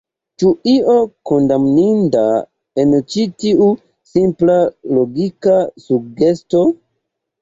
Ĉu 0.43 0.51
io 0.69 0.93
kondamninda 1.29 2.23
en 2.83 2.95
ĉi 3.15 3.27
tiu 3.43 3.69
simpla 4.15 4.57
logika 4.97 5.59
sugesto? 5.89 6.65